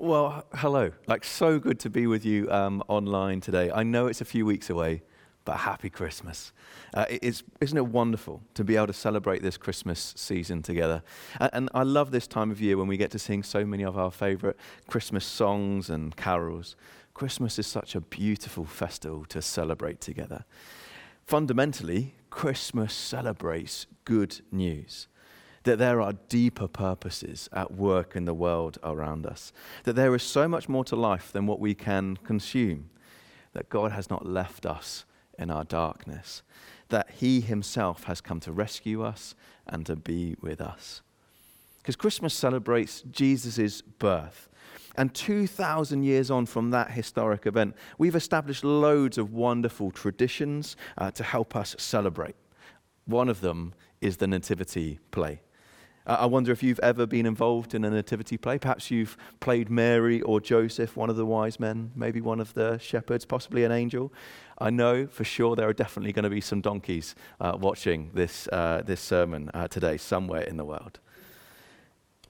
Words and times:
Well, 0.00 0.44
hello. 0.54 0.92
Like, 1.08 1.24
so 1.24 1.58
good 1.58 1.80
to 1.80 1.90
be 1.90 2.06
with 2.06 2.24
you 2.24 2.48
um, 2.52 2.84
online 2.86 3.40
today. 3.40 3.72
I 3.72 3.82
know 3.82 4.06
it's 4.06 4.20
a 4.20 4.24
few 4.24 4.46
weeks 4.46 4.70
away, 4.70 5.02
but 5.44 5.56
happy 5.56 5.90
Christmas. 5.90 6.52
Uh, 6.94 7.04
it's, 7.08 7.42
isn't 7.60 7.76
it 7.76 7.84
wonderful 7.84 8.40
to 8.54 8.62
be 8.62 8.76
able 8.76 8.86
to 8.86 8.92
celebrate 8.92 9.42
this 9.42 9.56
Christmas 9.56 10.14
season 10.16 10.62
together? 10.62 11.02
And, 11.40 11.50
and 11.52 11.70
I 11.74 11.82
love 11.82 12.12
this 12.12 12.28
time 12.28 12.52
of 12.52 12.60
year 12.60 12.76
when 12.78 12.86
we 12.86 12.96
get 12.96 13.10
to 13.10 13.18
sing 13.18 13.42
so 13.42 13.66
many 13.66 13.82
of 13.82 13.98
our 13.98 14.12
favorite 14.12 14.56
Christmas 14.86 15.26
songs 15.26 15.90
and 15.90 16.16
carols. 16.16 16.76
Christmas 17.12 17.58
is 17.58 17.66
such 17.66 17.96
a 17.96 18.00
beautiful 18.00 18.66
festival 18.66 19.24
to 19.24 19.42
celebrate 19.42 20.00
together. 20.00 20.44
Fundamentally, 21.26 22.14
Christmas 22.30 22.94
celebrates 22.94 23.88
good 24.04 24.42
news 24.52 25.08
that 25.68 25.78
there 25.78 26.00
are 26.00 26.14
deeper 26.30 26.66
purposes 26.66 27.46
at 27.52 27.72
work 27.72 28.16
in 28.16 28.24
the 28.24 28.32
world 28.32 28.78
around 28.82 29.26
us, 29.26 29.52
that 29.84 29.92
there 29.92 30.14
is 30.14 30.22
so 30.22 30.48
much 30.48 30.66
more 30.66 30.82
to 30.82 30.96
life 30.96 31.30
than 31.30 31.46
what 31.46 31.60
we 31.60 31.74
can 31.74 32.16
consume, 32.24 32.88
that 33.52 33.68
God 33.68 33.92
has 33.92 34.08
not 34.08 34.24
left 34.24 34.64
us 34.64 35.04
in 35.38 35.50
our 35.50 35.64
darkness, 35.64 36.42
that 36.88 37.10
He 37.10 37.42
Himself 37.42 38.04
has 38.04 38.22
come 38.22 38.40
to 38.40 38.50
rescue 38.50 39.02
us 39.02 39.34
and 39.66 39.84
to 39.84 39.94
be 39.94 40.36
with 40.40 40.62
us. 40.62 41.02
Because 41.76 41.96
Christmas 41.96 42.32
celebrates 42.32 43.02
Jesus' 43.02 43.82
birth. 43.82 44.48
And 44.96 45.12
2,000 45.12 46.02
years 46.02 46.30
on 46.30 46.46
from 46.46 46.70
that 46.70 46.92
historic 46.92 47.44
event, 47.44 47.76
we've 47.98 48.16
established 48.16 48.64
loads 48.64 49.18
of 49.18 49.34
wonderful 49.34 49.90
traditions 49.90 50.76
uh, 50.96 51.10
to 51.10 51.22
help 51.22 51.54
us 51.54 51.76
celebrate. 51.78 52.36
One 53.04 53.28
of 53.28 53.42
them 53.42 53.74
is 54.00 54.16
the 54.16 54.26
Nativity 54.26 54.98
play. 55.10 55.42
I 56.08 56.24
wonder 56.24 56.52
if 56.52 56.62
you've 56.62 56.80
ever 56.80 57.06
been 57.06 57.26
involved 57.26 57.74
in 57.74 57.84
a 57.84 57.90
nativity 57.90 58.38
play. 58.38 58.58
Perhaps 58.58 58.90
you've 58.90 59.18
played 59.40 59.68
Mary 59.68 60.22
or 60.22 60.40
Joseph, 60.40 60.96
one 60.96 61.10
of 61.10 61.16
the 61.16 61.26
wise 61.26 61.60
men, 61.60 61.90
maybe 61.94 62.22
one 62.22 62.40
of 62.40 62.54
the 62.54 62.78
shepherds, 62.78 63.26
possibly 63.26 63.62
an 63.62 63.72
angel. 63.72 64.10
I 64.58 64.70
know 64.70 65.06
for 65.06 65.24
sure 65.24 65.54
there 65.54 65.68
are 65.68 65.74
definitely 65.74 66.14
going 66.14 66.22
to 66.22 66.30
be 66.30 66.40
some 66.40 66.62
donkeys 66.62 67.14
uh, 67.40 67.58
watching 67.60 68.10
this, 68.14 68.48
uh, 68.48 68.80
this 68.86 69.02
sermon 69.02 69.50
uh, 69.52 69.68
today 69.68 69.98
somewhere 69.98 70.40
in 70.40 70.56
the 70.56 70.64
world. 70.64 70.98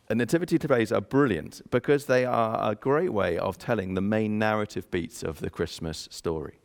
And 0.08 0.18
nativity 0.18 0.58
plays 0.58 0.90
are 0.90 1.00
brilliant 1.00 1.62
because 1.70 2.06
they 2.06 2.24
are 2.24 2.72
a 2.72 2.74
great 2.74 3.12
way 3.12 3.38
of 3.38 3.58
telling 3.58 3.94
the 3.94 4.00
main 4.00 4.40
narrative 4.40 4.90
beats 4.90 5.22
of 5.22 5.38
the 5.38 5.50
Christmas 5.50 6.08
story. 6.10 6.58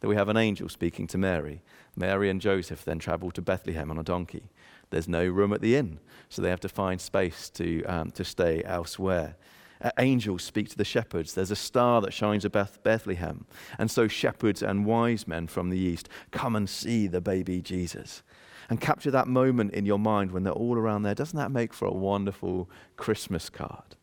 That 0.00 0.08
we 0.08 0.16
have 0.16 0.30
an 0.30 0.38
angel 0.38 0.70
speaking 0.70 1.06
to 1.08 1.18
Mary. 1.18 1.60
Mary 1.94 2.30
and 2.30 2.40
Joseph 2.40 2.84
then 2.84 2.98
travel 2.98 3.30
to 3.32 3.42
Bethlehem 3.42 3.90
on 3.90 3.98
a 3.98 4.02
donkey. 4.02 4.50
There's 4.90 5.08
no 5.08 5.26
room 5.26 5.52
at 5.52 5.60
the 5.60 5.76
inn, 5.76 5.98
so 6.28 6.42
they 6.42 6.50
have 6.50 6.60
to 6.60 6.68
find 6.68 7.00
space 7.00 7.50
to, 7.50 7.84
um, 7.84 8.10
to 8.12 8.24
stay 8.24 8.62
elsewhere. 8.64 9.36
Uh, 9.82 9.90
angels 9.98 10.42
speak 10.42 10.68
to 10.70 10.76
the 10.76 10.84
shepherds. 10.84 11.34
There's 11.34 11.50
a 11.50 11.56
star 11.56 12.00
that 12.00 12.12
shines 12.12 12.44
above 12.44 12.82
Bethlehem. 12.82 13.46
And 13.78 13.90
so 13.90 14.08
shepherds 14.08 14.62
and 14.62 14.86
wise 14.86 15.28
men 15.28 15.46
from 15.46 15.68
the 15.68 15.78
east 15.78 16.08
come 16.30 16.56
and 16.56 16.68
see 16.68 17.06
the 17.06 17.20
baby 17.20 17.60
Jesus. 17.60 18.22
And 18.70 18.80
capture 18.80 19.10
that 19.10 19.28
moment 19.28 19.74
in 19.74 19.84
your 19.84 19.98
mind 19.98 20.32
when 20.32 20.42
they're 20.42 20.52
all 20.52 20.78
around 20.78 21.02
there. 21.02 21.14
Doesn't 21.14 21.38
that 21.38 21.50
make 21.50 21.74
for 21.74 21.86
a 21.86 21.92
wonderful 21.92 22.70
Christmas 22.96 23.50
card? 23.50 23.96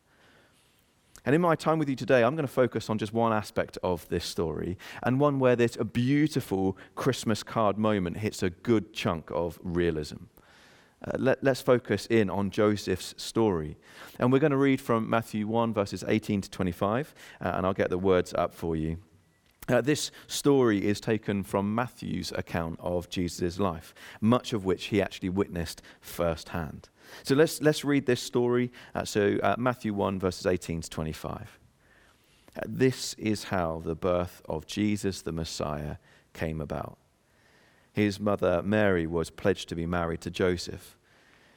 And 1.24 1.34
in 1.34 1.40
my 1.40 1.54
time 1.54 1.78
with 1.78 1.88
you 1.88 1.96
today, 1.96 2.22
I'm 2.24 2.34
going 2.34 2.46
to 2.46 2.52
focus 2.52 2.90
on 2.90 2.98
just 2.98 3.12
one 3.12 3.32
aspect 3.32 3.78
of 3.82 4.08
this 4.08 4.24
story, 4.24 4.76
and 5.04 5.20
one 5.20 5.38
where 5.38 5.54
this 5.54 5.76
a 5.76 5.84
beautiful 5.84 6.76
Christmas 6.96 7.44
card 7.44 7.78
moment 7.78 8.18
hits 8.18 8.42
a 8.42 8.50
good 8.50 8.92
chunk 8.92 9.30
of 9.32 9.58
realism. 9.62 10.24
Uh, 11.04 11.16
let, 11.18 11.46
us 11.46 11.60
focus 11.60 12.06
in 12.06 12.30
on 12.30 12.50
Joseph's 12.50 13.14
story. 13.16 13.76
And 14.18 14.32
we're 14.32 14.38
going 14.38 14.52
to 14.52 14.56
read 14.56 14.80
from 14.80 15.10
Matthew 15.10 15.46
1, 15.46 15.74
verses 15.74 16.04
18 16.06 16.42
to 16.42 16.50
25, 16.50 17.14
uh, 17.40 17.52
and 17.54 17.66
I'll 17.66 17.72
get 17.72 17.90
the 17.90 17.98
words 17.98 18.32
up 18.34 18.54
for 18.54 18.76
you. 18.76 18.98
Uh, 19.68 19.80
this 19.80 20.10
story 20.26 20.84
is 20.84 21.00
taken 21.00 21.42
from 21.42 21.74
Matthew's 21.74 22.32
account 22.32 22.78
of 22.80 23.08
Jesus' 23.08 23.58
life, 23.58 23.94
much 24.20 24.52
of 24.52 24.64
which 24.64 24.86
he 24.86 25.00
actually 25.00 25.28
witnessed 25.28 25.82
firsthand. 26.00 26.88
So 27.22 27.34
let's, 27.34 27.60
let's 27.62 27.84
read 27.84 28.06
this 28.06 28.20
story. 28.20 28.72
Uh, 28.94 29.04
so, 29.04 29.38
uh, 29.42 29.54
Matthew 29.58 29.94
1, 29.94 30.18
verses 30.18 30.46
18 30.46 30.82
to 30.82 30.90
25. 30.90 31.58
Uh, 32.54 32.60
this 32.66 33.14
is 33.14 33.44
how 33.44 33.80
the 33.84 33.94
birth 33.94 34.42
of 34.48 34.66
Jesus 34.66 35.22
the 35.22 35.32
Messiah 35.32 35.96
came 36.32 36.60
about. 36.60 36.98
His 37.92 38.18
mother 38.18 38.62
Mary 38.62 39.06
was 39.06 39.30
pledged 39.30 39.68
to 39.68 39.74
be 39.74 39.86
married 39.86 40.22
to 40.22 40.30
Joseph, 40.30 40.96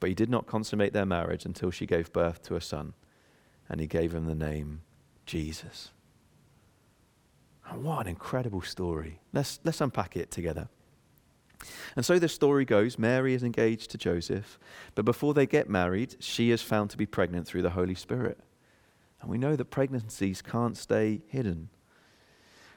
But 0.00 0.08
he 0.08 0.14
did 0.14 0.30
not 0.30 0.46
consummate 0.46 0.92
their 0.92 1.06
marriage 1.06 1.44
until 1.44 1.70
she 1.70 1.86
gave 1.86 2.12
birth 2.12 2.42
to 2.44 2.56
a 2.56 2.60
son, 2.60 2.94
and 3.68 3.80
he 3.80 3.86
gave 3.86 4.14
him 4.14 4.26
the 4.26 4.34
name 4.34 4.82
Jesus. 5.24 5.90
And 7.68 7.82
what 7.82 8.02
an 8.02 8.08
incredible 8.08 8.62
story. 8.62 9.20
Let's, 9.32 9.58
let's 9.64 9.80
unpack 9.80 10.16
it 10.16 10.30
together. 10.30 10.68
And 11.96 12.04
so 12.04 12.18
the 12.18 12.28
story 12.28 12.64
goes 12.64 12.98
Mary 12.98 13.34
is 13.34 13.42
engaged 13.42 13.90
to 13.90 13.98
Joseph, 13.98 14.58
but 14.94 15.04
before 15.04 15.34
they 15.34 15.46
get 15.46 15.68
married, 15.68 16.16
she 16.20 16.50
is 16.50 16.62
found 16.62 16.90
to 16.90 16.96
be 16.96 17.06
pregnant 17.06 17.46
through 17.46 17.62
the 17.62 17.70
Holy 17.70 17.94
Spirit. 17.94 18.38
And 19.20 19.30
we 19.30 19.38
know 19.38 19.56
that 19.56 19.66
pregnancies 19.66 20.42
can't 20.42 20.76
stay 20.76 21.22
hidden. 21.26 21.70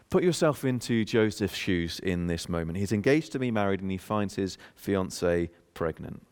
Put 0.10 0.24
yourself 0.24 0.66
into 0.66 1.06
Joseph's 1.06 1.56
shoes 1.56 2.00
in 2.00 2.28
this 2.28 2.50
moment. 2.50 2.78
He's 2.78 2.94
engaged 2.94 3.32
to 3.34 3.40
be 3.40 3.52
married 3.52 3.82
and 3.82 3.92
he 3.92 3.98
finds 3.98 4.36
his 4.36 4.58
fiancee 4.74 5.50
pregnant. 5.76 6.26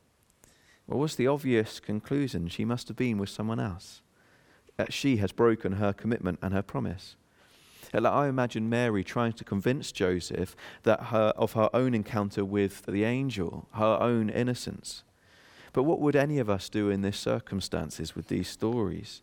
Well, 0.87 0.99
what's 0.99 1.15
the 1.15 1.27
obvious 1.27 1.79
conclusion? 1.79 2.47
She 2.47 2.63
must 2.65 2.87
have 2.87 2.97
been 2.97 3.17
with 3.17 3.29
someone 3.29 3.59
else. 3.59 4.01
That 4.77 4.93
she 4.93 5.17
has 5.17 5.31
broken 5.31 5.73
her 5.73 5.91
commitment 5.91 6.39
and 6.41 6.53
her 6.53 6.61
promise. 6.61 7.17
Uh, 7.93 8.07
I 8.07 8.27
imagine 8.27 8.69
Mary 8.69 9.03
trying 9.03 9.33
to 9.33 9.43
convince 9.43 9.91
Joseph 9.91 10.55
that 10.83 11.05
her, 11.05 11.33
of 11.35 11.53
her 11.53 11.69
own 11.73 11.93
encounter 11.93 12.45
with 12.45 12.85
the 12.85 13.03
angel, 13.03 13.67
her 13.73 13.97
own 13.99 14.29
innocence. 14.29 15.03
But 15.73 15.83
what 15.83 15.99
would 15.99 16.15
any 16.15 16.39
of 16.39 16.49
us 16.49 16.69
do 16.69 16.89
in 16.89 17.01
these 17.01 17.17
circumstances 17.17 18.15
with 18.15 18.27
these 18.27 18.47
stories? 18.47 19.21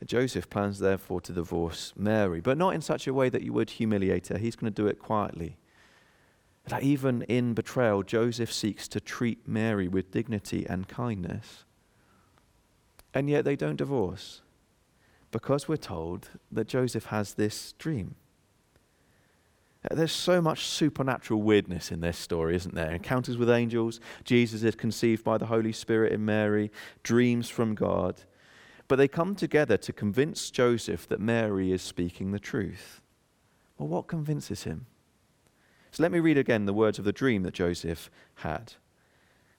Uh, 0.00 0.04
Joseph 0.04 0.50
plans, 0.50 0.80
therefore, 0.80 1.20
to 1.22 1.32
divorce 1.32 1.92
Mary, 1.96 2.40
but 2.40 2.58
not 2.58 2.74
in 2.74 2.80
such 2.80 3.06
a 3.06 3.14
way 3.14 3.28
that 3.28 3.42
you 3.42 3.52
would 3.52 3.70
humiliate 3.70 4.28
her. 4.28 4.38
He's 4.38 4.56
going 4.56 4.72
to 4.72 4.82
do 4.82 4.88
it 4.88 4.98
quietly. 4.98 5.56
That 6.66 6.82
even 6.82 7.22
in 7.22 7.54
betrayal, 7.54 8.02
Joseph 8.02 8.52
seeks 8.52 8.88
to 8.88 9.00
treat 9.00 9.46
Mary 9.46 9.86
with 9.86 10.10
dignity 10.10 10.66
and 10.68 10.88
kindness. 10.88 11.64
And 13.12 13.28
yet 13.28 13.44
they 13.44 13.56
don't 13.56 13.76
divorce 13.76 14.40
because 15.30 15.66
we're 15.66 15.76
told 15.76 16.30
that 16.52 16.68
Joseph 16.68 17.06
has 17.06 17.34
this 17.34 17.72
dream. 17.72 18.14
Uh, 19.90 19.96
there's 19.96 20.12
so 20.12 20.40
much 20.40 20.66
supernatural 20.66 21.42
weirdness 21.42 21.90
in 21.90 22.00
this 22.00 22.16
story, 22.16 22.54
isn't 22.54 22.74
there? 22.74 22.92
Encounters 22.92 23.36
with 23.36 23.50
angels, 23.50 24.00
Jesus 24.24 24.62
is 24.62 24.74
conceived 24.74 25.24
by 25.24 25.36
the 25.36 25.46
Holy 25.46 25.72
Spirit 25.72 26.12
in 26.12 26.24
Mary, 26.24 26.70
dreams 27.02 27.48
from 27.48 27.74
God. 27.74 28.22
But 28.86 28.96
they 28.96 29.08
come 29.08 29.34
together 29.34 29.76
to 29.78 29.92
convince 29.92 30.50
Joseph 30.50 31.08
that 31.08 31.20
Mary 31.20 31.72
is 31.72 31.82
speaking 31.82 32.30
the 32.30 32.38
truth. 32.38 33.00
Well, 33.76 33.88
what 33.88 34.06
convinces 34.06 34.62
him? 34.62 34.86
So 35.94 36.02
let 36.02 36.10
me 36.10 36.18
read 36.18 36.38
again 36.38 36.66
the 36.66 36.72
words 36.74 36.98
of 36.98 37.04
the 37.04 37.12
dream 37.12 37.44
that 37.44 37.54
Joseph 37.54 38.10
had. 38.38 38.72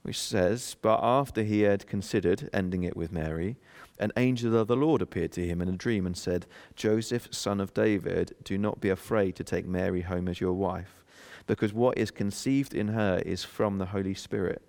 which 0.02 0.20
says, 0.20 0.76
But 0.82 1.00
after 1.02 1.44
he 1.44 1.62
had 1.62 1.88
considered 1.88 2.50
ending 2.52 2.84
it 2.84 2.98
with 2.98 3.10
Mary, 3.10 3.56
an 4.00 4.12
angel 4.18 4.54
of 4.58 4.68
the 4.68 4.76
Lord 4.76 5.02
appeared 5.02 5.32
to 5.32 5.48
him 5.48 5.62
in 5.62 5.70
a 5.70 5.78
dream 5.78 6.06
and 6.06 6.18
said, 6.18 6.46
Joseph, 6.76 7.30
son 7.32 7.62
of 7.62 7.74
David, 7.74 8.36
do 8.44 8.58
not 8.58 8.82
be 8.82 8.90
afraid 8.90 9.38
to 9.38 9.46
take 9.46 9.66
Mary 9.66 10.02
home 10.02 10.28
as 10.28 10.42
your 10.42 10.52
wife, 10.52 11.06
because 11.48 11.72
what 11.72 11.98
is 11.98 12.12
conceived 12.12 12.74
in 12.74 12.90
her 12.90 13.24
is 13.26 13.46
from 13.46 13.78
the 13.78 13.86
Holy 13.86 14.14
Spirit. 14.14 14.62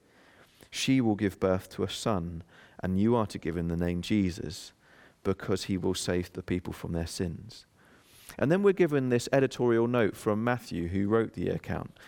She 0.70 1.00
will 1.00 1.16
give 1.16 1.40
birth 1.40 1.68
to 1.70 1.82
a 1.82 1.90
son, 1.90 2.44
and 2.78 3.00
you 3.00 3.16
are 3.16 3.26
to 3.26 3.38
give 3.38 3.56
him 3.56 3.66
the 3.66 3.76
name 3.76 4.02
Jesus, 4.02 4.72
because 5.24 5.64
he 5.64 5.76
will 5.76 5.94
save 5.94 6.32
the 6.32 6.44
people 6.44 6.72
from 6.72 6.92
their 6.92 7.08
sins. 7.08 7.66
And 8.38 8.50
then 8.50 8.62
we're 8.62 8.72
given 8.72 9.08
this 9.08 9.28
editorial 9.32 9.86
note 9.86 10.16
from 10.16 10.44
Matthew, 10.44 10.88
who 10.88 11.08
wrote 11.08 11.34
the 11.34 11.48
account. 11.48 11.98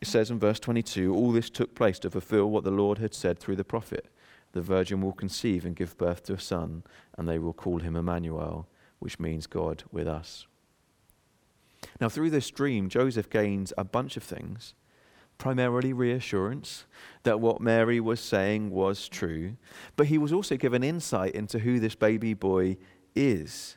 It 0.00 0.08
says 0.08 0.30
in 0.30 0.38
verse 0.38 0.60
22 0.60 1.14
All 1.14 1.32
this 1.32 1.50
took 1.50 1.74
place 1.74 1.98
to 2.00 2.10
fulfill 2.10 2.50
what 2.50 2.64
the 2.64 2.70
Lord 2.70 2.98
had 2.98 3.14
said 3.14 3.38
through 3.38 3.56
the 3.56 3.64
prophet 3.64 4.06
The 4.52 4.60
virgin 4.60 5.00
will 5.00 5.12
conceive 5.12 5.64
and 5.64 5.76
give 5.76 5.96
birth 5.96 6.24
to 6.24 6.34
a 6.34 6.40
son, 6.40 6.82
and 7.16 7.28
they 7.28 7.38
will 7.38 7.52
call 7.52 7.80
him 7.80 7.96
Emmanuel, 7.96 8.68
which 8.98 9.18
means 9.18 9.46
God 9.46 9.84
with 9.90 10.06
us. 10.06 10.46
Now, 12.00 12.08
through 12.08 12.30
this 12.30 12.50
dream, 12.50 12.88
Joseph 12.88 13.30
gains 13.30 13.72
a 13.78 13.84
bunch 13.84 14.16
of 14.16 14.22
things 14.22 14.74
primarily 15.38 15.92
reassurance 15.92 16.86
that 17.22 17.40
what 17.40 17.60
Mary 17.60 18.00
was 18.00 18.20
saying 18.20 18.70
was 18.70 19.08
true, 19.08 19.56
but 19.96 20.06
he 20.06 20.18
was 20.18 20.32
also 20.32 20.56
given 20.56 20.82
insight 20.82 21.34
into 21.34 21.58
who 21.58 21.78
this 21.78 21.94
baby 21.94 22.34
boy 22.34 22.76
is. 23.14 23.76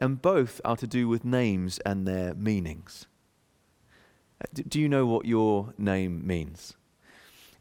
And 0.00 0.20
both 0.20 0.60
are 0.64 0.76
to 0.76 0.86
do 0.86 1.06
with 1.06 1.24
names 1.24 1.78
and 1.80 2.06
their 2.06 2.34
meanings. 2.34 3.06
Do 4.54 4.80
you 4.80 4.88
know 4.88 5.04
what 5.04 5.26
your 5.26 5.74
name 5.76 6.26
means? 6.26 6.74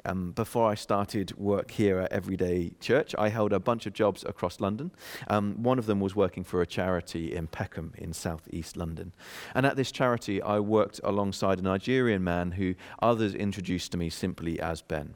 Um, 0.06 0.32
before 0.32 0.72
I 0.72 0.76
started 0.76 1.38
work 1.38 1.72
here 1.72 2.00
at 2.00 2.14
Everyday 2.14 2.72
Church, 2.80 3.14
I 3.18 3.28
held 3.28 3.52
a 3.52 3.60
bunch 3.60 3.86
of 3.86 3.92
jobs 3.92 4.24
across 4.24 4.62
London. 4.62 4.92
Um, 5.28 5.62
one 5.62 5.78
of 5.78 5.88
them 5.88 6.00
was 6.00 6.16
working 6.16 6.46
for 6.46 6.62
a 6.62 6.66
charity 6.66 7.36
in 7.36 7.48
Peckham 7.48 7.94
in 7.98 8.14
southeast 8.14 8.78
London. 8.78 9.12
And 9.54 9.66
at 9.66 9.76
this 9.76 9.92
charity, 9.92 10.42
I 10.42 10.60
worked 10.60 11.02
alongside 11.04 11.60
a 11.60 11.64
Nigerian 11.64 12.24
man 12.24 12.52
who 12.52 12.76
others 13.02 13.36
introduced 13.36 13.92
to 13.92 13.98
me 13.98 14.10
simply 14.10 14.58
as 14.62 14.82
Ben. 14.82 15.16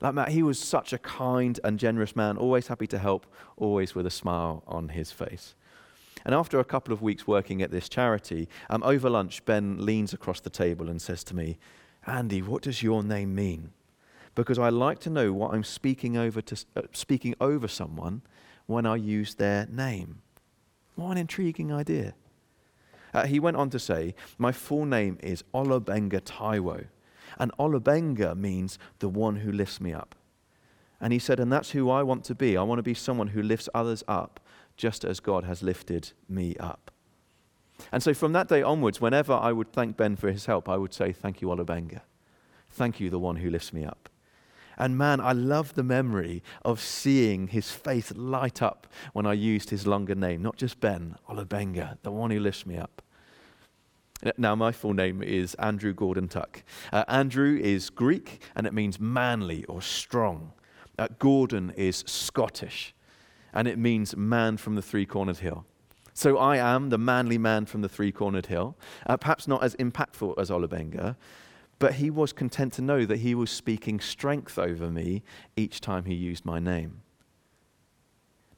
Like 0.00 0.14
Matt, 0.14 0.28
he 0.28 0.42
was 0.42 0.58
such 0.58 0.92
a 0.92 0.98
kind 0.98 1.58
and 1.64 1.78
generous 1.78 2.14
man, 2.14 2.36
always 2.36 2.68
happy 2.68 2.86
to 2.88 2.98
help, 2.98 3.26
always 3.56 3.94
with 3.94 4.06
a 4.06 4.10
smile 4.10 4.62
on 4.66 4.90
his 4.90 5.10
face. 5.10 5.56
And 6.28 6.34
after 6.34 6.60
a 6.60 6.64
couple 6.64 6.92
of 6.92 7.00
weeks 7.00 7.26
working 7.26 7.62
at 7.62 7.70
this 7.70 7.88
charity, 7.88 8.50
um, 8.68 8.82
over 8.82 9.08
lunch, 9.08 9.42
Ben 9.46 9.86
leans 9.86 10.12
across 10.12 10.40
the 10.40 10.50
table 10.50 10.90
and 10.90 11.00
says 11.00 11.24
to 11.24 11.34
me, 11.34 11.56
Andy, 12.06 12.42
what 12.42 12.60
does 12.60 12.82
your 12.82 13.02
name 13.02 13.34
mean? 13.34 13.70
Because 14.34 14.58
I 14.58 14.68
like 14.68 14.98
to 14.98 15.10
know 15.10 15.32
what 15.32 15.54
I'm 15.54 15.64
speaking 15.64 16.18
over, 16.18 16.42
to, 16.42 16.64
uh, 16.76 16.82
speaking 16.92 17.34
over 17.40 17.66
someone 17.66 18.20
when 18.66 18.84
I 18.84 18.96
use 18.96 19.36
their 19.36 19.64
name. 19.70 20.20
What 20.96 21.12
an 21.12 21.16
intriguing 21.16 21.72
idea. 21.72 22.12
Uh, 23.14 23.24
he 23.24 23.40
went 23.40 23.56
on 23.56 23.70
to 23.70 23.78
say, 23.78 24.14
My 24.36 24.52
full 24.52 24.84
name 24.84 25.16
is 25.22 25.42
Olubenga 25.54 26.20
Taiwo. 26.20 26.88
And 27.38 27.52
Olubenga 27.58 28.36
means 28.36 28.78
the 28.98 29.08
one 29.08 29.36
who 29.36 29.50
lifts 29.50 29.80
me 29.80 29.94
up. 29.94 30.14
And 31.00 31.10
he 31.10 31.18
said, 31.18 31.40
And 31.40 31.50
that's 31.50 31.70
who 31.70 31.88
I 31.88 32.02
want 32.02 32.22
to 32.24 32.34
be. 32.34 32.54
I 32.54 32.62
want 32.64 32.80
to 32.80 32.82
be 32.82 32.92
someone 32.92 33.28
who 33.28 33.42
lifts 33.42 33.70
others 33.72 34.04
up 34.06 34.40
just 34.78 35.04
as 35.04 35.20
God 35.20 35.44
has 35.44 35.62
lifted 35.62 36.12
me 36.28 36.56
up. 36.56 36.90
And 37.92 38.02
so 38.02 38.14
from 38.14 38.32
that 38.32 38.48
day 38.48 38.62
onwards, 38.62 39.00
whenever 39.00 39.34
I 39.34 39.52
would 39.52 39.72
thank 39.72 39.96
Ben 39.96 40.16
for 40.16 40.32
his 40.32 40.46
help, 40.46 40.68
I 40.68 40.76
would 40.76 40.94
say, 40.94 41.12
Thank 41.12 41.42
you, 41.42 41.48
Olubenga. 41.48 42.00
Thank 42.70 43.00
you, 43.00 43.10
the 43.10 43.18
one 43.18 43.36
who 43.36 43.50
lifts 43.50 43.72
me 43.72 43.84
up. 43.84 44.08
And 44.76 44.96
man, 44.96 45.20
I 45.20 45.32
love 45.32 45.74
the 45.74 45.82
memory 45.82 46.42
of 46.64 46.80
seeing 46.80 47.48
his 47.48 47.72
face 47.72 48.12
light 48.14 48.62
up 48.62 48.86
when 49.12 49.26
I 49.26 49.32
used 49.32 49.70
his 49.70 49.86
longer 49.86 50.14
name, 50.14 50.42
not 50.42 50.56
just 50.56 50.80
Ben, 50.80 51.16
Olubenga, 51.28 51.98
the 52.02 52.12
one 52.12 52.30
who 52.30 52.38
lifts 52.38 52.64
me 52.64 52.76
up. 52.76 53.02
Now, 54.36 54.54
my 54.54 54.72
full 54.72 54.94
name 54.94 55.22
is 55.22 55.54
Andrew 55.54 55.92
Gordon 55.92 56.28
Tuck. 56.28 56.62
Uh, 56.92 57.04
Andrew 57.08 57.56
is 57.56 57.90
Greek 57.90 58.42
and 58.54 58.66
it 58.66 58.74
means 58.74 59.00
manly 59.00 59.64
or 59.64 59.80
strong. 59.80 60.52
Uh, 60.98 61.08
Gordon 61.18 61.72
is 61.76 62.02
Scottish 62.06 62.94
and 63.52 63.68
it 63.68 63.78
means 63.78 64.16
man 64.16 64.56
from 64.56 64.74
the 64.74 64.82
three 64.82 65.06
cornered 65.06 65.38
hill. 65.38 65.64
So 66.14 66.36
I 66.36 66.56
am 66.56 66.90
the 66.90 66.98
manly 66.98 67.38
man 67.38 67.66
from 67.66 67.82
the 67.82 67.88
three 67.88 68.10
cornered 68.10 68.46
hill, 68.46 68.76
uh, 69.06 69.16
perhaps 69.16 69.46
not 69.46 69.62
as 69.62 69.76
impactful 69.76 70.34
as 70.36 70.50
Olubenga, 70.50 71.16
but 71.78 71.94
he 71.94 72.10
was 72.10 72.32
content 72.32 72.72
to 72.74 72.82
know 72.82 73.06
that 73.06 73.18
he 73.18 73.34
was 73.34 73.50
speaking 73.50 74.00
strength 74.00 74.58
over 74.58 74.90
me 74.90 75.22
each 75.56 75.80
time 75.80 76.06
he 76.06 76.14
used 76.14 76.44
my 76.44 76.58
name. 76.58 77.02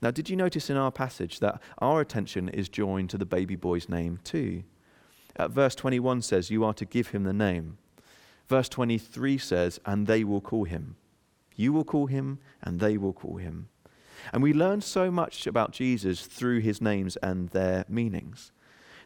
Now, 0.03 0.11
did 0.11 0.31
you 0.31 0.37
notice 0.37 0.71
in 0.71 0.79
our 0.79 0.91
passage 0.91 1.41
that 1.41 1.61
our 1.79 2.01
attention 2.01 2.49
is 2.49 2.69
joined 2.71 3.11
to 3.11 3.19
the 3.19 3.27
baby 3.27 3.57
boy's 3.57 3.89
name 3.89 4.19
too? 4.25 4.63
Uh, 5.37 5.49
verse 5.49 5.75
21 5.75 6.23
says, 6.23 6.51
You 6.51 6.65
are 6.65 6.75
to 6.75 6.85
give 6.85 7.09
him 7.09 7.25
the 7.25 7.33
name. 7.33 7.77
Verse 8.49 8.69
23 8.69 9.39
says, 9.39 9.79
And 9.85 10.07
they 10.07 10.25
will 10.25 10.41
call 10.41 10.65
him. 10.65 10.97
You 11.55 11.73
will 11.73 11.85
call 11.85 12.07
him, 12.07 12.39
and 12.63 12.81
they 12.81 12.97
will 12.97 13.13
call 13.13 13.37
him. 13.37 13.69
And 14.33 14.43
we 14.43 14.53
learn 14.53 14.81
so 14.81 15.11
much 15.11 15.47
about 15.47 15.73
Jesus 15.73 16.27
through 16.27 16.61
his 16.61 16.81
names 16.81 17.17
and 17.17 17.49
their 17.51 17.85
meanings. 17.89 18.53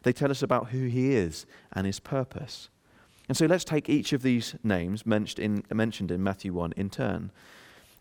They 0.03 0.13
tell 0.13 0.31
us 0.31 0.43
about 0.43 0.69
who 0.69 0.85
he 0.85 1.13
is 1.15 1.45
and 1.73 1.87
his 1.87 1.99
purpose. 1.99 2.69
And 3.27 3.35
so 3.35 3.45
let's 3.45 3.63
take 3.63 3.89
each 3.89 4.13
of 4.13 4.21
these 4.21 4.55
names 4.63 5.05
mentioned 5.05 5.63
in, 5.69 5.75
mentioned 5.75 6.11
in 6.11 6.23
Matthew 6.23 6.53
1 6.53 6.73
in 6.77 6.89
turn. 6.89 7.31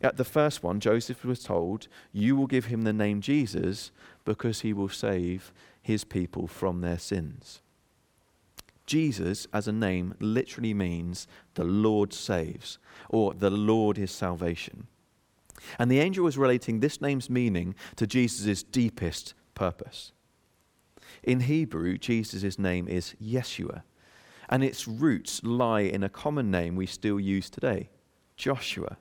At 0.03 0.19
the 0.19 0.25
first 0.25 0.63
one, 0.63 0.81
Joseph 0.81 1.25
was 1.25 1.43
told, 1.43 1.89
You 2.13 2.37
will 2.37 2.47
give 2.47 2.67
him 2.67 2.83
the 2.83 2.93
name 2.93 3.23
Jesus 3.23 3.91
because 4.25 4.61
he 4.61 4.75
will 4.75 4.91
save 4.91 5.53
his 5.81 6.05
people 6.05 6.47
from 6.47 6.81
their 6.83 6.99
sins. 6.99 7.63
Jesus, 8.87 9.47
as 9.53 9.67
a 9.67 9.73
name, 9.73 10.15
literally 10.21 10.75
means 10.75 11.27
the 11.55 11.65
Lord 11.65 12.13
saves, 12.13 12.79
or 13.09 13.33
the 13.33 13.51
Lord 13.51 13.97
is 13.97 14.11
salvation. 14.11 14.89
And 15.79 15.91
the 15.91 16.01
angel 16.01 16.25
was 16.25 16.39
relating 16.39 16.81
this 16.81 17.01
name's 17.01 17.31
meaning 17.31 17.75
to 17.97 18.07
Jesus' 18.07 18.63
deepest 18.63 19.35
purpose. 19.55 20.13
In 21.23 21.41
Hebrew, 21.41 21.99
Jesus' 21.99 22.59
name 22.59 22.89
is 22.89 23.15
Yeshua, 23.23 23.83
and 24.49 24.63
its 24.63 24.87
roots 24.87 25.43
lie 25.43 25.81
in 25.81 26.03
a 26.03 26.09
common 26.09 26.51
name 26.51 26.77
we 26.77 26.87
still 26.87 27.19
use 27.19 27.49
today 27.49 27.91
Joshua. 28.37 28.99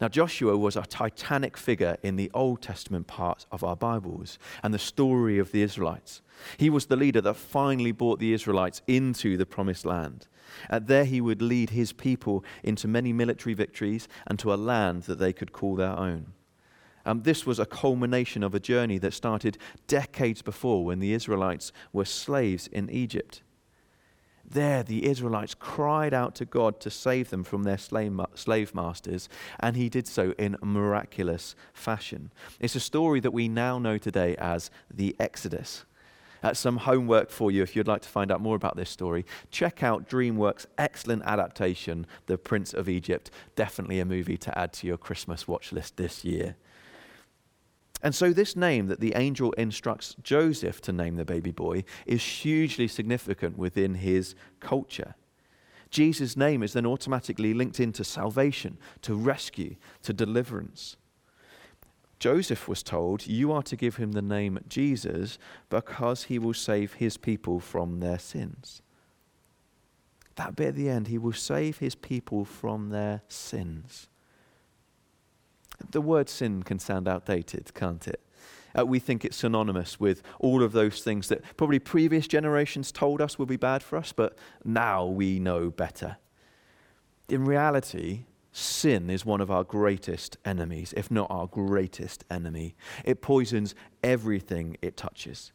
Now, 0.00 0.08
Joshua 0.08 0.56
was 0.56 0.76
a 0.76 0.82
titanic 0.82 1.58
figure 1.58 1.98
in 2.02 2.16
the 2.16 2.30
Old 2.32 2.62
Testament 2.62 3.06
part 3.06 3.44
of 3.52 3.62
our 3.62 3.76
Bibles 3.76 4.38
and 4.62 4.72
the 4.72 4.78
story 4.78 5.38
of 5.38 5.52
the 5.52 5.60
Israelites. 5.62 6.22
He 6.56 6.70
was 6.70 6.86
the 6.86 6.96
leader 6.96 7.20
that 7.20 7.34
finally 7.34 7.92
brought 7.92 8.18
the 8.18 8.32
Israelites 8.32 8.80
into 8.86 9.36
the 9.36 9.44
promised 9.44 9.84
land. 9.84 10.26
And 10.70 10.86
there 10.86 11.04
he 11.04 11.20
would 11.20 11.42
lead 11.42 11.70
his 11.70 11.92
people 11.92 12.44
into 12.62 12.88
many 12.88 13.12
military 13.12 13.52
victories 13.52 14.08
and 14.26 14.38
to 14.38 14.54
a 14.54 14.56
land 14.56 15.02
that 15.02 15.18
they 15.18 15.34
could 15.34 15.52
call 15.52 15.76
their 15.76 15.96
own. 15.98 16.32
Um, 17.04 17.22
this 17.22 17.44
was 17.44 17.58
a 17.58 17.66
culmination 17.66 18.42
of 18.42 18.54
a 18.54 18.60
journey 18.60 18.96
that 18.98 19.12
started 19.12 19.58
decades 19.86 20.40
before 20.40 20.84
when 20.84 21.00
the 21.00 21.12
Israelites 21.12 21.72
were 21.92 22.04
slaves 22.06 22.68
in 22.68 22.88
Egypt. 22.88 23.42
There, 24.52 24.82
the 24.82 25.06
Israelites 25.06 25.54
cried 25.54 26.12
out 26.12 26.34
to 26.36 26.44
God 26.44 26.80
to 26.80 26.90
save 26.90 27.30
them 27.30 27.44
from 27.44 27.62
their 27.62 27.78
slave 27.78 28.74
masters, 28.74 29.28
and 29.60 29.76
he 29.76 29.88
did 29.88 30.08
so 30.08 30.34
in 30.38 30.56
miraculous 30.60 31.54
fashion. 31.72 32.32
It's 32.58 32.74
a 32.74 32.80
story 32.80 33.20
that 33.20 33.32
we 33.32 33.48
now 33.48 33.78
know 33.78 33.96
today 33.96 34.34
as 34.36 34.70
the 34.92 35.14
Exodus. 35.20 35.84
Uh, 36.42 36.54
some 36.54 36.78
homework 36.78 37.30
for 37.30 37.50
you 37.50 37.62
if 37.62 37.76
you'd 37.76 37.86
like 37.86 38.02
to 38.02 38.08
find 38.08 38.32
out 38.32 38.40
more 38.40 38.56
about 38.56 38.76
this 38.76 38.90
story. 38.90 39.24
Check 39.50 39.82
out 39.82 40.08
DreamWorks' 40.08 40.66
excellent 40.78 41.22
adaptation, 41.24 42.06
The 42.26 42.38
Prince 42.38 42.72
of 42.72 42.88
Egypt. 42.88 43.30
Definitely 43.54 44.00
a 44.00 44.04
movie 44.04 44.38
to 44.38 44.58
add 44.58 44.72
to 44.74 44.86
your 44.86 44.96
Christmas 44.96 45.46
watch 45.46 45.70
list 45.70 45.96
this 45.96 46.24
year. 46.24 46.56
And 48.02 48.14
so, 48.14 48.32
this 48.32 48.56
name 48.56 48.86
that 48.86 49.00
the 49.00 49.14
angel 49.14 49.52
instructs 49.52 50.16
Joseph 50.22 50.80
to 50.82 50.92
name 50.92 51.16
the 51.16 51.24
baby 51.24 51.50
boy 51.50 51.84
is 52.06 52.22
hugely 52.22 52.88
significant 52.88 53.58
within 53.58 53.94
his 53.96 54.34
culture. 54.58 55.14
Jesus' 55.90 56.36
name 56.36 56.62
is 56.62 56.72
then 56.72 56.86
automatically 56.86 57.52
linked 57.52 57.80
into 57.80 58.04
salvation, 58.04 58.78
to 59.02 59.14
rescue, 59.14 59.76
to 60.02 60.12
deliverance. 60.12 60.96
Joseph 62.20 62.68
was 62.68 62.82
told, 62.82 63.26
You 63.26 63.50
are 63.50 63.62
to 63.64 63.76
give 63.76 63.96
him 63.96 64.12
the 64.12 64.22
name 64.22 64.60
Jesus 64.68 65.38
because 65.68 66.24
he 66.24 66.38
will 66.38 66.54
save 66.54 66.94
his 66.94 67.16
people 67.16 67.60
from 67.60 68.00
their 68.00 68.18
sins. 68.18 68.82
That 70.36 70.54
bit 70.54 70.68
at 70.68 70.74
the 70.76 70.88
end, 70.88 71.08
he 71.08 71.18
will 71.18 71.32
save 71.32 71.78
his 71.78 71.94
people 71.94 72.44
from 72.44 72.90
their 72.90 73.22
sins. 73.28 74.06
The 75.90 76.00
word 76.00 76.28
sin 76.28 76.62
can 76.62 76.78
sound 76.78 77.08
outdated, 77.08 77.74
can't 77.74 78.06
it? 78.06 78.20
Uh, 78.78 78.86
we 78.86 79.00
think 79.00 79.24
it's 79.24 79.38
synonymous 79.38 79.98
with 79.98 80.22
all 80.38 80.62
of 80.62 80.72
those 80.72 81.02
things 81.02 81.28
that 81.28 81.42
probably 81.56 81.78
previous 81.78 82.28
generations 82.28 82.92
told 82.92 83.20
us 83.20 83.38
would 83.38 83.48
be 83.48 83.56
bad 83.56 83.82
for 83.82 83.96
us, 83.96 84.12
but 84.12 84.38
now 84.64 85.04
we 85.04 85.40
know 85.40 85.70
better. 85.70 86.18
In 87.28 87.44
reality, 87.44 88.26
sin 88.52 89.10
is 89.10 89.24
one 89.24 89.40
of 89.40 89.50
our 89.50 89.64
greatest 89.64 90.36
enemies, 90.44 90.94
if 90.96 91.10
not 91.10 91.30
our 91.30 91.46
greatest 91.46 92.24
enemy. 92.30 92.76
It 93.04 93.22
poisons 93.22 93.74
everything 94.02 94.76
it 94.82 94.96
touches. 94.96 95.52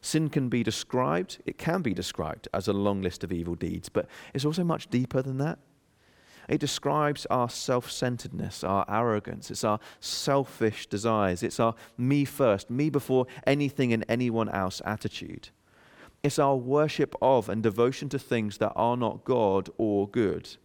Sin 0.00 0.30
can 0.30 0.48
be 0.48 0.62
described, 0.62 1.38
it 1.44 1.58
can 1.58 1.82
be 1.82 1.92
described 1.92 2.48
as 2.54 2.66
a 2.66 2.72
long 2.72 3.02
list 3.02 3.22
of 3.22 3.32
evil 3.32 3.54
deeds, 3.54 3.88
but 3.88 4.06
it's 4.32 4.44
also 4.44 4.64
much 4.64 4.88
deeper 4.88 5.20
than 5.20 5.38
that. 5.38 5.58
It 6.50 6.58
describes 6.58 7.26
our 7.26 7.48
self 7.48 7.92
centeredness, 7.92 8.64
our 8.64 8.84
arrogance, 8.88 9.52
it's 9.52 9.62
our 9.62 9.78
selfish 10.00 10.88
desires, 10.88 11.44
it's 11.44 11.60
our 11.60 11.76
me 11.96 12.24
first, 12.24 12.68
me 12.68 12.90
before 12.90 13.28
anything 13.46 13.92
and 13.92 14.04
anyone 14.08 14.48
else 14.48 14.82
attitude. 14.84 15.50
It's 16.24 16.40
our 16.40 16.56
worship 16.56 17.14
of 17.22 17.48
and 17.48 17.62
devotion 17.62 18.08
to 18.08 18.18
things 18.18 18.58
that 18.58 18.72
are 18.74 18.96
not 18.96 19.24
God 19.24 19.70
or 19.78 20.08
good. 20.08 20.56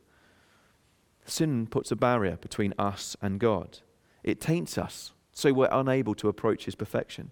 Sin 1.24 1.68
puts 1.68 1.92
a 1.92 1.96
barrier 1.96 2.38
between 2.38 2.74
us 2.80 3.16
and 3.22 3.40
God. 3.40 3.78
It 4.24 4.42
taints 4.42 4.80
us, 4.80 5.12
so 5.34 5.54
we're 5.54 5.70
unable 5.72 6.16
to 6.16 6.30
approach 6.30 6.66
His 6.66 6.74
perfection. 6.74 7.30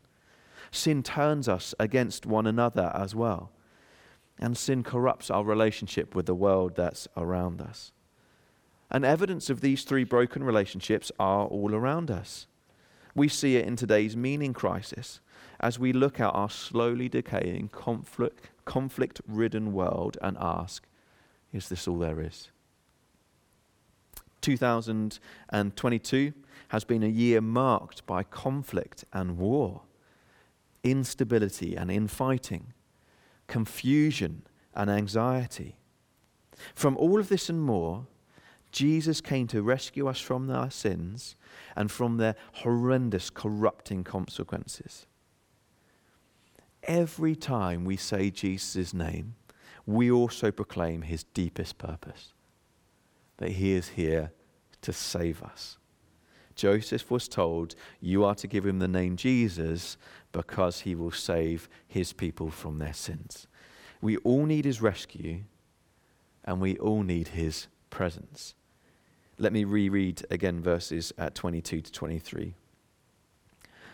Sin 0.69 1.01
turns 1.01 1.49
us 1.49 1.73
against 1.79 2.27
one 2.27 2.45
another 2.45 2.91
as 2.93 3.15
well. 3.15 3.49
And 4.37 4.55
sin 4.55 4.83
corrupts 4.83 5.31
our 5.31 5.43
relationship 5.43 6.13
with 6.13 6.27
the 6.27 6.35
world 6.35 6.75
that's 6.75 7.07
around 7.17 7.59
us. 7.59 7.91
And 8.93 9.03
evidence 9.03 9.49
of 9.49 9.61
these 9.61 9.83
three 9.83 10.03
broken 10.03 10.43
relationships 10.43 11.11
are 11.19 11.47
all 11.47 11.73
around 11.73 12.11
us. 12.11 12.45
We 13.15 13.27
see 13.27 13.57
it 13.57 13.65
in 13.65 13.75
today's 13.75 14.15
meaning 14.15 14.53
crisis 14.53 15.19
as 15.59 15.79
we 15.79 15.93
look 15.93 16.19
at 16.19 16.33
our 16.33 16.49
slowly 16.49 17.09
decaying, 17.09 17.69
conflict, 17.69 18.49
conflict 18.65 19.19
ridden 19.27 19.73
world 19.73 20.17
and 20.21 20.37
ask, 20.39 20.85
is 21.51 21.69
this 21.69 21.87
all 21.87 21.97
there 21.97 22.21
is? 22.21 22.49
2022 24.41 26.33
has 26.67 26.83
been 26.83 27.01
a 27.03 27.07
year 27.07 27.39
marked 27.41 28.05
by 28.05 28.23
conflict 28.23 29.05
and 29.13 29.37
war, 29.37 29.81
instability 30.83 31.75
and 31.75 31.89
infighting, 31.89 32.73
confusion 33.47 34.43
and 34.75 34.89
anxiety. 34.89 35.77
From 36.75 36.97
all 36.97 37.19
of 37.19 37.29
this 37.29 37.49
and 37.49 37.61
more, 37.61 38.07
Jesus 38.73 39.21
came 39.21 39.45
to 39.47 39.61
rescue 39.61 40.07
us 40.07 40.19
from 40.19 40.49
our 40.49 40.71
sins 40.71 41.35
and 41.75 41.91
from 41.91 42.17
their 42.17 42.35
horrendous, 42.53 43.29
corrupting 43.29 44.03
consequences. 44.03 45.05
Every 46.83 47.35
time 47.35 47.85
we 47.85 47.95
say 47.95 48.31
Jesus' 48.31 48.93
name, 48.93 49.35
we 49.85 50.09
also 50.09 50.51
proclaim 50.51 51.03
his 51.03 51.23
deepest 51.23 51.77
purpose 51.77 52.33
that 53.37 53.51
he 53.51 53.73
is 53.73 53.89
here 53.89 54.31
to 54.81 54.91
save 54.91 55.43
us. 55.43 55.77
Joseph 56.55 57.09
was 57.11 57.27
told, 57.27 57.75
You 57.99 58.25
are 58.25 58.35
to 58.35 58.47
give 58.47 58.65
him 58.65 58.79
the 58.79 58.87
name 58.87 59.17
Jesus 59.17 59.97
because 60.31 60.81
he 60.81 60.95
will 60.95 61.11
save 61.11 61.69
his 61.87 62.11
people 62.11 62.49
from 62.49 62.79
their 62.79 62.93
sins. 62.93 63.47
We 64.01 64.17
all 64.17 64.45
need 64.45 64.65
his 64.65 64.81
rescue 64.81 65.43
and 66.43 66.59
we 66.59 66.77
all 66.77 67.03
need 67.03 67.29
his 67.29 67.67
presence. 67.89 68.55
Let 69.37 69.51
me 69.51 69.63
reread 69.63 70.25
again 70.29 70.61
verses 70.61 71.11
at 71.17 71.33
22 71.33 71.81
to 71.81 71.91
23. 71.91 72.53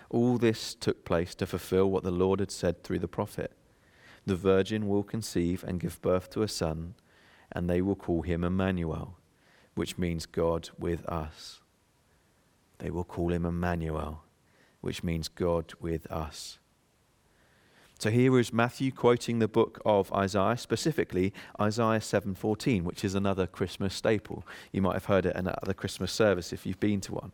All 0.09 0.37
this 0.37 0.75
took 0.75 1.05
place 1.05 1.33
to 1.35 1.45
fulfill 1.45 1.89
what 1.89 2.03
the 2.03 2.11
Lord 2.11 2.39
had 2.39 2.51
said 2.51 2.83
through 2.83 2.99
the 2.99 3.07
prophet 3.07 3.53
The 4.25 4.35
virgin 4.35 4.87
will 4.87 5.03
conceive 5.03 5.63
and 5.63 5.79
give 5.79 6.01
birth 6.01 6.29
to 6.31 6.43
a 6.43 6.47
son, 6.47 6.95
and 7.51 7.69
they 7.69 7.81
will 7.81 7.95
call 7.95 8.23
him 8.23 8.43
Emmanuel, 8.43 9.17
which 9.75 9.97
means 9.97 10.25
God 10.25 10.69
with 10.77 11.05
us. 11.07 11.61
They 12.79 12.89
will 12.89 13.05
call 13.05 13.31
him 13.31 13.45
Emmanuel, 13.45 14.23
which 14.81 15.03
means 15.03 15.29
God 15.29 15.73
with 15.79 16.05
us. 16.11 16.58
So 17.99 18.09
here 18.09 18.39
is 18.39 18.53
Matthew 18.53 18.93
quoting 18.93 19.39
the 19.39 19.47
book 19.49 19.81
of 19.83 20.09
Isaiah, 20.13 20.55
specifically 20.55 21.33
Isaiah 21.59 21.99
7:14, 21.99 22.85
which 22.85 23.03
is 23.03 23.13
another 23.13 23.45
Christmas 23.45 23.93
staple. 23.93 24.47
You 24.71 24.81
might 24.81 24.93
have 24.93 25.05
heard 25.05 25.25
it 25.25 25.35
in 25.35 25.47
another 25.47 25.73
Christmas 25.73 26.13
service 26.13 26.53
if 26.53 26.65
you've 26.65 26.79
been 26.79 27.01
to 27.01 27.15
one. 27.15 27.33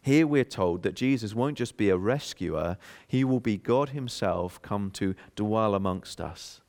Here 0.00 0.26
we're 0.26 0.44
told 0.44 0.84
that 0.84 0.94
Jesus 0.94 1.34
won't 1.34 1.58
just 1.58 1.76
be 1.76 1.90
a 1.90 1.98
rescuer, 1.98 2.78
he 3.06 3.24
will 3.24 3.40
be 3.40 3.58
God 3.58 3.90
himself 3.90 4.60
come 4.62 4.90
to 4.92 5.14
dwell 5.36 5.74
amongst 5.74 6.18
us. 6.18 6.62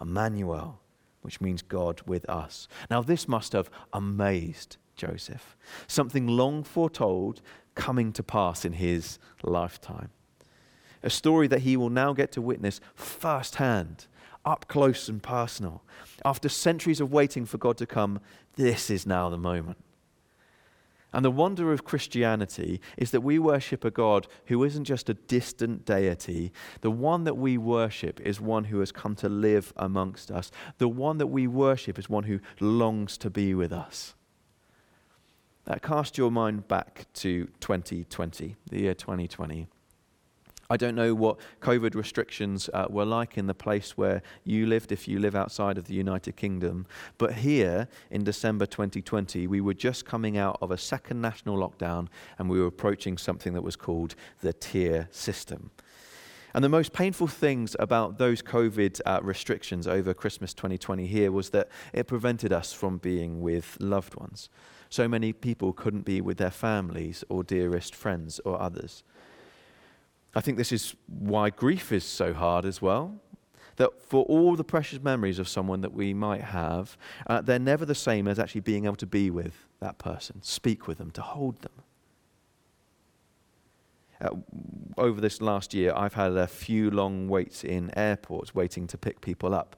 Emmanuel, 0.00 0.78
which 1.22 1.40
means 1.40 1.62
God 1.62 2.00
with 2.06 2.28
us. 2.30 2.68
Now 2.88 3.02
this 3.02 3.26
must 3.26 3.54
have 3.54 3.70
amazed 3.92 4.76
Joseph. 4.94 5.56
Something 5.88 6.28
long 6.28 6.62
foretold 6.62 7.42
coming 7.74 8.12
to 8.12 8.22
pass 8.22 8.64
in 8.64 8.74
his 8.74 9.18
lifetime 9.42 10.10
a 11.02 11.10
story 11.10 11.46
that 11.48 11.60
he 11.60 11.76
will 11.76 11.90
now 11.90 12.12
get 12.12 12.32
to 12.32 12.42
witness 12.42 12.80
firsthand, 12.94 14.06
up 14.44 14.68
close 14.68 15.08
and 15.08 15.22
personal. 15.22 15.82
After 16.24 16.48
centuries 16.48 17.00
of 17.00 17.12
waiting 17.12 17.44
for 17.44 17.58
God 17.58 17.76
to 17.78 17.86
come, 17.86 18.20
this 18.56 18.90
is 18.90 19.06
now 19.06 19.28
the 19.28 19.38
moment. 19.38 19.78
And 21.12 21.24
the 21.24 21.30
wonder 21.30 21.72
of 21.72 21.84
Christianity 21.84 22.80
is 22.96 23.10
that 23.10 23.20
we 23.20 23.38
worship 23.38 23.84
a 23.84 23.90
God 23.90 24.26
who 24.46 24.64
isn't 24.64 24.84
just 24.84 25.10
a 25.10 25.14
distant 25.14 25.84
deity. 25.84 26.52
The 26.80 26.90
one 26.90 27.24
that 27.24 27.36
we 27.36 27.58
worship 27.58 28.18
is 28.20 28.40
one 28.40 28.64
who 28.64 28.80
has 28.80 28.92
come 28.92 29.14
to 29.16 29.28
live 29.28 29.74
amongst 29.76 30.30
us. 30.30 30.50
The 30.78 30.88
one 30.88 31.18
that 31.18 31.26
we 31.26 31.46
worship 31.46 31.98
is 31.98 32.08
one 32.08 32.24
who 32.24 32.40
longs 32.60 33.18
to 33.18 33.28
be 33.28 33.54
with 33.54 33.72
us. 33.72 34.14
Uh, 35.66 35.76
cast 35.76 36.16
your 36.16 36.30
mind 36.30 36.66
back 36.66 37.06
to 37.14 37.46
2020, 37.60 38.56
the 38.70 38.80
year 38.80 38.94
2020. 38.94 39.68
I 40.72 40.78
don't 40.78 40.94
know 40.94 41.14
what 41.14 41.36
COVID 41.60 41.94
restrictions 41.94 42.70
uh, 42.72 42.86
were 42.88 43.04
like 43.04 43.36
in 43.36 43.46
the 43.46 43.52
place 43.52 43.98
where 43.98 44.22
you 44.42 44.64
lived 44.64 44.90
if 44.90 45.06
you 45.06 45.18
live 45.18 45.34
outside 45.34 45.76
of 45.76 45.84
the 45.84 45.92
United 45.92 46.34
Kingdom. 46.36 46.86
But 47.18 47.34
here 47.34 47.88
in 48.10 48.24
December 48.24 48.64
2020, 48.64 49.46
we 49.46 49.60
were 49.60 49.74
just 49.74 50.06
coming 50.06 50.38
out 50.38 50.56
of 50.62 50.70
a 50.70 50.78
second 50.78 51.20
national 51.20 51.58
lockdown 51.58 52.08
and 52.38 52.48
we 52.48 52.58
were 52.58 52.68
approaching 52.68 53.18
something 53.18 53.52
that 53.52 53.60
was 53.60 53.76
called 53.76 54.14
the 54.40 54.54
tier 54.54 55.08
system. 55.10 55.72
And 56.54 56.64
the 56.64 56.70
most 56.70 56.94
painful 56.94 57.26
things 57.26 57.76
about 57.78 58.16
those 58.16 58.40
COVID 58.40 58.98
uh, 59.04 59.20
restrictions 59.22 59.86
over 59.86 60.14
Christmas 60.14 60.54
2020 60.54 61.06
here 61.06 61.30
was 61.30 61.50
that 61.50 61.68
it 61.92 62.06
prevented 62.06 62.50
us 62.50 62.72
from 62.72 62.96
being 62.96 63.42
with 63.42 63.76
loved 63.78 64.14
ones. 64.14 64.48
So 64.88 65.06
many 65.06 65.34
people 65.34 65.74
couldn't 65.74 66.06
be 66.06 66.22
with 66.22 66.38
their 66.38 66.50
families 66.50 67.24
or 67.28 67.44
dearest 67.44 67.94
friends 67.94 68.40
or 68.46 68.58
others. 68.58 69.04
I 70.34 70.40
think 70.40 70.56
this 70.56 70.72
is 70.72 70.94
why 71.06 71.50
grief 71.50 71.92
is 71.92 72.04
so 72.04 72.32
hard 72.32 72.64
as 72.64 72.80
well. 72.80 73.20
That 73.76 74.02
for 74.02 74.24
all 74.24 74.54
the 74.54 74.64
precious 74.64 75.02
memories 75.02 75.38
of 75.38 75.48
someone 75.48 75.80
that 75.80 75.92
we 75.92 76.12
might 76.12 76.42
have, 76.42 76.96
uh, 77.26 77.40
they're 77.40 77.58
never 77.58 77.84
the 77.84 77.94
same 77.94 78.28
as 78.28 78.38
actually 78.38 78.60
being 78.60 78.84
able 78.84 78.96
to 78.96 79.06
be 79.06 79.30
with 79.30 79.66
that 79.80 79.98
person, 79.98 80.42
speak 80.42 80.86
with 80.86 80.98
them, 80.98 81.10
to 81.12 81.22
hold 81.22 81.60
them. 81.62 81.72
Uh, 84.20 84.36
over 84.98 85.20
this 85.20 85.40
last 85.40 85.74
year, 85.74 85.92
I've 85.96 86.14
had 86.14 86.32
a 86.32 86.46
few 86.46 86.90
long 86.90 87.28
waits 87.28 87.64
in 87.64 87.90
airports 87.96 88.54
waiting 88.54 88.86
to 88.88 88.98
pick 88.98 89.20
people 89.20 89.54
up. 89.54 89.76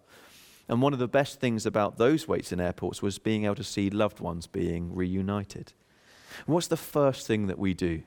And 0.68 0.82
one 0.82 0.92
of 0.92 0.98
the 0.98 1.08
best 1.08 1.40
things 1.40 1.66
about 1.66 1.98
those 1.98 2.26
waits 2.26 2.52
in 2.52 2.60
airports 2.60 3.00
was 3.00 3.18
being 3.18 3.44
able 3.44 3.54
to 3.56 3.64
see 3.64 3.90
loved 3.90 4.20
ones 4.20 4.46
being 4.46 4.94
reunited. 4.94 5.72
What's 6.46 6.66
the 6.66 6.76
first 6.76 7.26
thing 7.26 7.46
that 7.46 7.58
we 7.58 7.74
do 7.74 8.02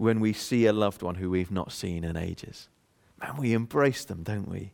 when 0.00 0.18
we 0.18 0.32
see 0.32 0.64
a 0.64 0.72
loved 0.72 1.02
one 1.02 1.16
who 1.16 1.28
we've 1.28 1.50
not 1.50 1.70
seen 1.70 2.04
in 2.04 2.16
ages. 2.16 2.70
Man, 3.20 3.36
we 3.36 3.52
embrace 3.52 4.02
them, 4.02 4.22
don't 4.22 4.48
we? 4.48 4.72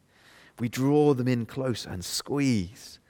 We 0.61 0.69
draw 0.69 1.15
them 1.15 1.27
in 1.27 1.47
close 1.47 1.85
and 1.85 2.05
squeeze. 2.05 3.01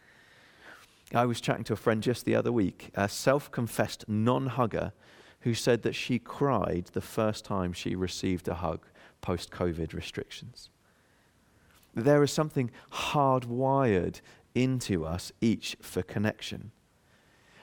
I 1.13 1.27
was 1.27 1.43
chatting 1.43 1.65
to 1.65 1.75
a 1.75 1.77
friend 1.77 2.03
just 2.03 2.25
the 2.25 2.35
other 2.35 2.51
week, 2.51 2.91
a 2.95 3.07
self 3.07 3.51
confessed 3.51 4.09
non 4.09 4.47
hugger, 4.47 4.95
who 5.41 5.53
said 5.53 5.83
that 5.83 5.95
she 5.95 6.19
cried 6.19 6.87
the 6.95 7.03
first 7.03 7.45
time 7.45 7.75
she 7.75 7.95
received 7.95 8.49
a 8.49 8.55
hug 8.55 8.87
post 9.21 9.51
COVID 9.51 9.93
restrictions. 9.93 10.71
There 11.95 12.23
is 12.23 12.33
something 12.33 12.71
hardwired 12.93 14.23
into 14.55 15.05
us 15.05 15.33
each 15.43 15.77
for 15.83 16.01
connection. 16.01 16.73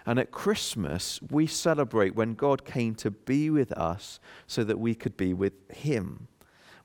And 0.06 0.20
at 0.20 0.32
Christmas, 0.32 1.20
we 1.30 1.48
celebrate 1.48 2.16
when 2.16 2.34
God 2.34 2.66
came 2.66 2.94
to 2.96 3.12
be 3.12 3.50
with 3.50 3.72
us 3.74 4.20
so 4.48 4.64
that 4.64 4.80
we 4.80 4.96
could 4.96 5.16
be 5.16 5.34
with 5.34 5.54
Him. 5.72 6.28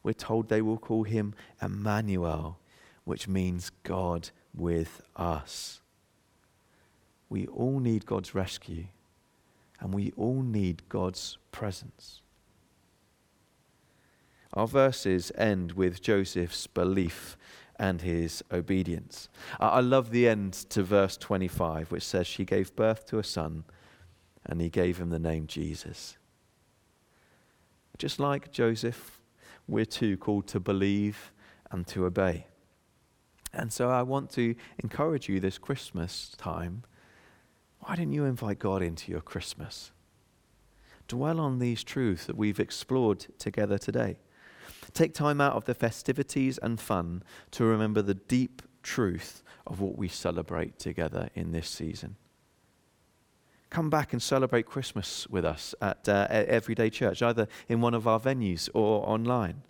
We're 0.02 0.12
told 0.12 0.48
they 0.48 0.62
will 0.62 0.78
call 0.78 1.02
Him 1.02 1.34
Emmanuel, 1.60 2.58
which 3.04 3.26
means 3.26 3.70
God 3.82 4.30
with 4.54 5.00
us. 5.16 5.80
We 7.28 7.46
all 7.48 7.80
need 7.80 8.06
God's 8.06 8.34
rescue, 8.34 8.86
and 9.80 9.92
we 9.92 10.12
all 10.16 10.42
need 10.42 10.88
God's 10.88 11.38
presence. 11.52 12.22
Our 14.54 14.66
verses 14.66 15.30
end 15.36 15.72
with 15.72 16.00
Joseph's 16.00 16.66
belief 16.66 17.36
and 17.78 18.02
his 18.02 18.42
obedience. 18.52 19.28
I 19.60 19.80
love 19.80 20.10
the 20.10 20.28
end 20.28 20.52
to 20.70 20.82
verse 20.82 21.16
25, 21.16 21.92
which 21.92 22.02
says, 22.02 22.26
She 22.26 22.44
gave 22.44 22.74
birth 22.74 23.06
to 23.06 23.18
a 23.18 23.24
son, 23.24 23.64
and 24.44 24.60
he 24.60 24.68
gave 24.68 24.98
him 24.98 25.10
the 25.10 25.18
name 25.18 25.46
Jesus. 25.46 26.16
Just 27.98 28.18
like 28.18 28.52
Joseph, 28.52 29.20
we're 29.66 29.84
too 29.84 30.16
called 30.16 30.46
to 30.48 30.60
believe 30.60 31.32
and 31.70 31.86
to 31.88 32.06
obey. 32.06 32.46
And 33.52 33.72
so 33.72 33.90
I 33.90 34.02
want 34.02 34.30
to 34.30 34.54
encourage 34.82 35.28
you 35.28 35.40
this 35.40 35.58
Christmas 35.58 36.32
time. 36.36 36.84
Why 37.80 37.96
don't 37.96 38.12
you 38.12 38.24
invite 38.24 38.58
God 38.58 38.82
into 38.82 39.10
your 39.10 39.20
Christmas? 39.20 39.92
Dwell 41.06 41.40
on 41.40 41.58
these 41.58 41.82
truths 41.82 42.26
that 42.26 42.36
we've 42.36 42.60
explored 42.60 43.26
together 43.38 43.78
today. 43.78 44.18
Take 44.92 45.14
time 45.14 45.40
out 45.40 45.54
of 45.54 45.64
the 45.64 45.74
festivities 45.74 46.58
and 46.58 46.80
fun 46.80 47.22
to 47.52 47.64
remember 47.64 48.02
the 48.02 48.14
deep 48.14 48.62
truth 48.82 49.42
of 49.66 49.80
what 49.80 49.96
we 49.96 50.08
celebrate 50.08 50.78
together 50.78 51.30
in 51.34 51.52
this 51.52 51.68
season. 51.68 52.16
Come 53.70 53.90
back 53.90 54.14
and 54.14 54.22
celebrate 54.22 54.64
Christmas 54.64 55.26
with 55.28 55.44
us 55.44 55.74
at 55.82 56.08
uh, 56.08 56.26
Everyday 56.30 56.88
Church, 56.88 57.20
either 57.20 57.48
in 57.68 57.82
one 57.82 57.92
of 57.92 58.08
our 58.08 58.18
venues 58.18 58.70
or 58.72 59.06
online. 59.06 59.62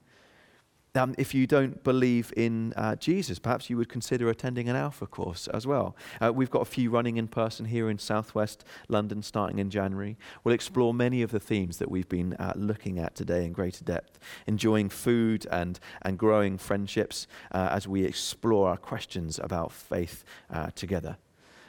Um, 0.98 1.14
if 1.16 1.32
you 1.32 1.46
don't 1.46 1.82
believe 1.84 2.32
in 2.36 2.72
uh, 2.76 2.96
Jesus, 2.96 3.38
perhaps 3.38 3.70
you 3.70 3.76
would 3.76 3.88
consider 3.88 4.28
attending 4.28 4.68
an 4.68 4.74
Alpha 4.74 5.06
course 5.06 5.46
as 5.48 5.64
well. 5.64 5.94
Uh, 6.20 6.32
we've 6.32 6.50
got 6.50 6.62
a 6.62 6.64
few 6.64 6.90
running 6.90 7.16
in 7.16 7.28
person 7.28 7.66
here 7.66 7.88
in 7.88 7.98
southwest 8.00 8.64
London 8.88 9.22
starting 9.22 9.60
in 9.60 9.70
January. 9.70 10.16
We'll 10.42 10.56
explore 10.56 10.92
many 10.92 11.22
of 11.22 11.30
the 11.30 11.38
themes 11.38 11.78
that 11.78 11.88
we've 11.88 12.08
been 12.08 12.34
uh, 12.34 12.54
looking 12.56 12.98
at 12.98 13.14
today 13.14 13.44
in 13.44 13.52
greater 13.52 13.84
depth, 13.84 14.18
enjoying 14.48 14.88
food 14.88 15.46
and, 15.52 15.78
and 16.02 16.18
growing 16.18 16.58
friendships 16.58 17.28
uh, 17.52 17.68
as 17.70 17.86
we 17.86 18.04
explore 18.04 18.68
our 18.68 18.76
questions 18.76 19.38
about 19.38 19.70
faith 19.70 20.24
uh, 20.50 20.70
together. 20.74 21.16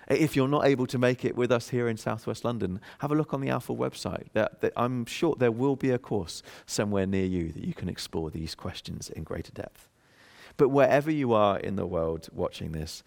If 0.10 0.36
you're 0.36 0.48
not 0.48 0.66
able 0.66 0.88
to 0.88 0.98
make 0.98 1.24
it 1.24 1.36
with 1.36 1.52
us 1.52 1.70
here 1.70 1.88
in 1.88 1.96
Southwest 1.96 2.44
London, 2.44 2.82
have 2.98 3.12
a 3.12 3.16
look 3.16 3.32
on 3.34 3.42
the 3.42 3.50
Alpha 3.50 3.74
website. 3.76 4.28
I'm 4.76 5.06
sure 5.06 5.36
there 5.38 5.52
will 5.52 5.76
be 5.76 5.92
a 5.92 6.00
course 6.00 6.42
somewhere 6.66 7.06
near 7.06 7.26
you 7.26 7.52
that 7.52 7.64
you 7.64 7.76
can 7.76 7.90
explore 7.90 8.32
these 8.32 8.56
questions 8.56 9.12
in 9.12 9.24
greater 9.24 9.52
depth. 9.52 9.88
But 10.58 10.70
wherever 10.70 11.12
you 11.12 11.34
are 11.34 11.60
in 11.60 11.76
the 11.76 11.86
world 11.86 12.28
watching 12.34 12.72
this, 12.72 13.04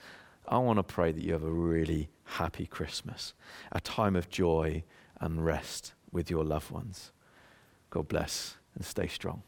I 0.47 0.59
want 0.59 0.78
to 0.78 0.85
pray 0.85 1.11
that 1.11 1.25
you 1.25 1.32
have 1.32 1.42
a 1.42 1.50
really 1.50 2.09
happy 2.25 2.66
Christmas, 2.66 3.35
a 3.73 3.80
time 3.80 4.14
of 4.14 4.30
joy 4.30 4.85
and 5.21 5.44
rest 5.44 5.94
with 6.12 6.30
your 6.30 6.44
loved 6.44 6.71
ones. 6.71 7.11
God 7.90 8.06
bless 8.06 8.56
and 8.75 8.85
stay 8.85 9.09
strong. 9.09 9.42